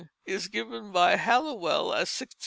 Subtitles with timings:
[0.25, 2.31] is given by Halliwell as 1633.